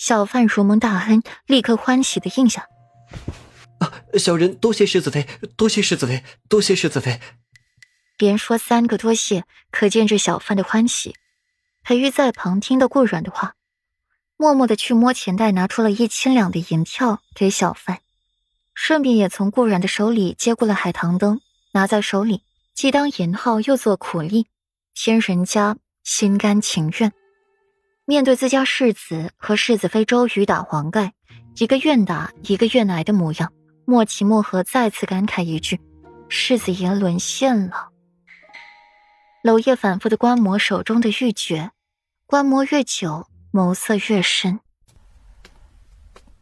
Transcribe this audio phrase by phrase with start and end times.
[0.00, 2.66] 小贩如蒙大恩，立刻欢喜的应下。
[3.80, 7.20] 啊，小人多谢世子妃，多谢世子妃，多谢世子妃。
[8.16, 11.14] 连说三个多谢，可见这小贩的欢喜。
[11.82, 13.56] 裴玉在旁听到顾软的话，
[14.38, 18.00] 默默的去摸钱袋，拿出了一千两的银票给小贩，
[18.72, 21.42] 顺便也从顾软的手里接过了海棠灯，
[21.72, 22.42] 拿在手里，
[22.72, 24.46] 既当银号，又做苦力，
[24.94, 27.12] 添人家心甘情愿。
[28.10, 31.12] 面对自家世子和世子妃周瑜打黄盖，
[31.58, 33.52] 一个愿打，一个愿挨的模样，
[33.84, 35.78] 莫奇莫和再次感慨一句
[36.28, 37.90] ：“世子爷沦陷了。”
[39.44, 41.70] 娄烨反复的观摩手中的玉珏，
[42.26, 44.58] 观摩越久，眸色越深。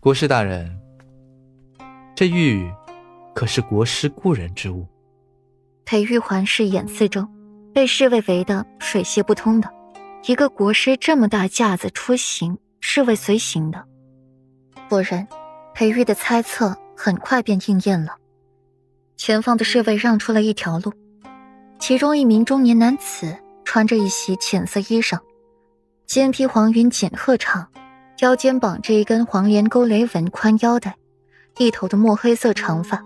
[0.01, 0.75] 国师大人，
[2.17, 2.73] 这玉
[3.35, 4.87] 可是国师故人之物？
[5.85, 7.29] 裴玉环视眼四周，
[7.75, 9.71] 被侍卫围得水泄不通的。
[10.25, 13.85] 一个国师这么大架子出行，侍卫随行的。
[14.89, 15.27] 果然，
[15.75, 18.17] 裴玉的猜测很快便应验了。
[19.17, 20.93] 前方的侍卫让出了一条路。
[21.79, 25.19] 其中一名中年男子穿着一袭浅色衣裳，
[26.07, 27.67] 肩披黄云锦鹤氅，
[28.21, 30.97] 腰间绑着一根黄连钩雷纹宽腰带，
[31.59, 33.03] 一头的墨黑色长发，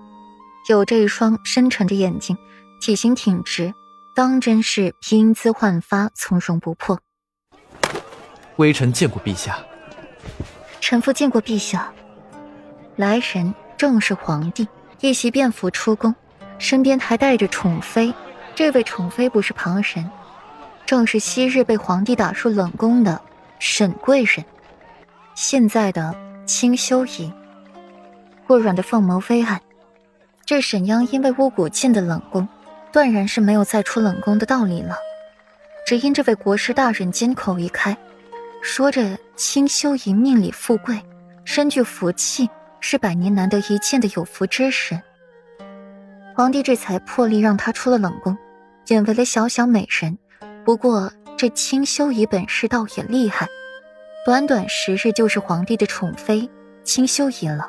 [0.71, 2.37] 有着一双深沉的眼睛，
[2.81, 3.73] 体型挺直，
[4.15, 7.01] 当真是英姿焕发，从容不迫。
[8.57, 9.59] 微臣见过陛下。
[10.81, 11.91] 臣妇见过陛下。
[12.97, 14.69] 来人正是皇帝，
[15.01, 16.15] 一袭便服出宫，
[16.59, 18.13] 身边还带着宠妃。
[18.55, 20.11] 这位宠妃不是旁人，
[20.85, 23.19] 正是昔日被皇帝打入冷宫的
[23.59, 24.45] 沈贵人，
[25.35, 27.33] 现在的清修仪。
[28.47, 29.59] 顾软的凤眸微暗，
[30.45, 32.47] 这沈央因为巫蛊进的冷宫，
[32.93, 34.97] 断然是没有再出冷宫的道理了。
[35.87, 37.97] 只因这位国师大人金口一开，
[38.63, 41.01] 说着清修仪命里富贵，
[41.45, 42.49] 身具福气，
[42.79, 45.03] 是百年难得一见的有福之人。
[46.35, 48.37] 皇帝这才破例让他出了冷宫，
[48.89, 50.17] 引为了小小美人。
[50.65, 53.49] 不过这清修仪本事倒也厉害，
[54.25, 56.49] 短短十日就是皇帝的宠妃
[56.85, 57.69] 清修仪了。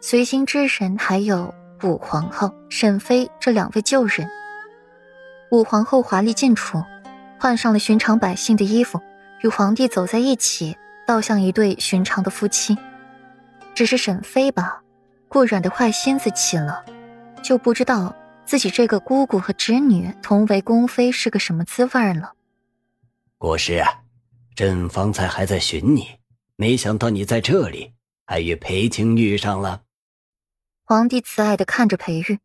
[0.00, 1.54] 随行之神还有
[1.84, 4.26] 武皇后、沈妃这两位旧人。
[5.50, 6.82] 武皇后华丽进出，
[7.38, 9.00] 换上了寻常百姓的衣服，
[9.42, 12.76] 与皇帝走在一起，倒像一对寻常的夫妻。
[13.74, 14.82] 只是沈妃吧，
[15.28, 16.84] 顾软的坏心思起了。
[17.42, 18.16] 就不知道
[18.46, 22.32] 自己这个姑姑和侄女同为宫妃是个什么滋味了。
[23.36, 24.00] 国师啊，
[24.56, 26.08] 朕方才还在寻你，
[26.56, 27.92] 没想到你在这里，
[28.24, 29.82] 还与裴青遇上了。
[30.86, 32.40] 皇帝慈爱的看着裴玉，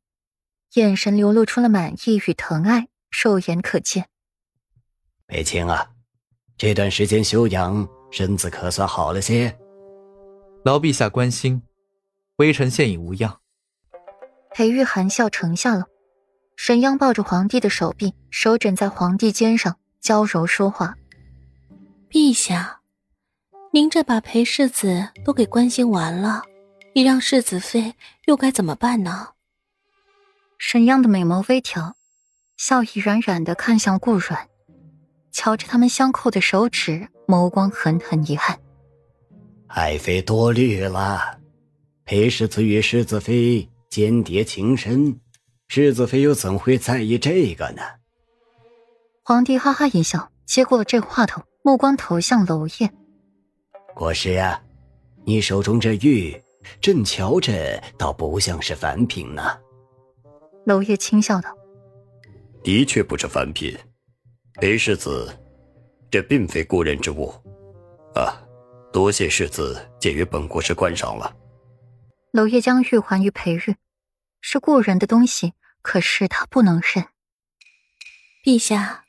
[0.76, 4.08] 眼神流露出了满意与疼爱，肉眼可见。
[5.28, 5.92] 裴青啊，
[6.58, 9.60] 这段时间休养，身子可算好了些？
[10.64, 11.62] 劳陛下关心，
[12.38, 13.42] 微臣现已无恙。
[14.52, 15.88] 裴玉含笑承下了。
[16.56, 20.96] 沈央抱着皇帝的手臂，手枕在皇帝肩上，娇柔说话
[22.10, 22.80] ：“陛下，
[23.74, 26.42] 您这把裴世子都给关心完了，
[26.94, 27.96] 你让世子妃
[28.26, 29.30] 又该怎么办呢？”
[30.58, 31.96] 沈央的美眸微挑，
[32.58, 34.48] 笑意冉冉的看向顾软，
[35.32, 38.60] 瞧着他们相扣的手指，眸光狠狠一暗
[39.68, 41.40] ：“爱妃多虑了，
[42.06, 45.20] 裴世子与世子妃。”间谍情深，
[45.68, 47.82] 世子妃又怎会在意这个呢？
[49.24, 52.92] 皇帝哈哈一笑，接过了这话筒，目光投向娄烨。
[53.96, 54.62] 国师啊，
[55.26, 56.40] 你手中这玉，
[56.81, 59.59] 朕瞧着倒不像是凡品呢。
[60.66, 61.56] 娄烨轻笑道
[62.64, 63.78] ：“的确不是凡品，
[64.56, 65.36] 裴世子，
[66.12, 67.34] 这并非故人之物。
[68.14, 68.38] 啊，
[68.92, 71.36] 多谢世子借予本国师观赏了。”
[72.31, 73.76] 娄烨将玉还于裴玉，
[74.41, 77.06] 是故人的东西，可是他不能认。
[78.46, 79.06] 陛下，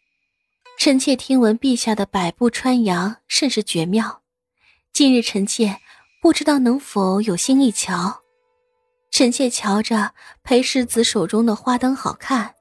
[0.78, 4.22] 臣妾听闻陛下的百步穿杨甚是绝妙，
[4.92, 5.76] 近日臣妾
[6.20, 8.22] 不知道能否有心一瞧。
[9.10, 12.54] 臣妾瞧着裴世子手中的花灯好看，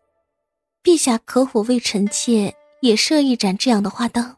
[0.82, 4.38] 陛下可否为臣妾也设一盏这样的花灯？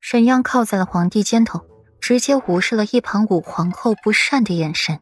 [0.00, 1.64] 沈央靠在了皇帝肩头，
[2.00, 5.00] 直接无视了一旁武皇后不善的眼神。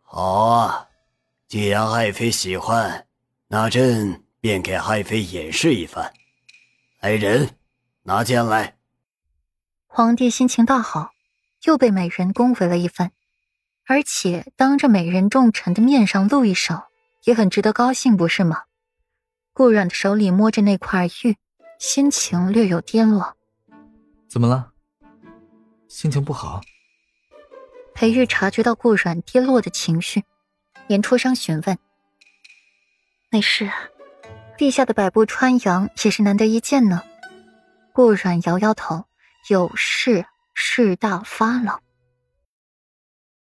[0.00, 0.88] 好啊，
[1.48, 3.06] 既然爱妃喜欢，
[3.48, 6.12] 那朕便给爱妃演示一番。
[7.00, 7.50] 来人，
[8.02, 8.76] 拿剑来。
[9.86, 11.10] 皇帝心情大好，
[11.66, 13.10] 又被美人恭维了一番，
[13.86, 16.84] 而且当着美人重臣的面上露一手，
[17.24, 18.62] 也很值得高兴，不是吗？
[19.52, 21.36] 顾阮的手里摸着那块玉，
[21.80, 23.36] 心情略有跌落。
[24.28, 24.72] 怎么了？
[25.88, 26.60] 心情不好？
[27.94, 30.22] 裴玉察觉到顾阮跌落的情绪，
[30.86, 31.76] 连出声询问
[33.32, 33.68] ：“没事，
[34.56, 37.02] 陛下的百步穿杨也是难得一见呢。”
[37.92, 39.06] 顾阮摇摇头
[39.50, 41.80] ：“有事。”事大发了。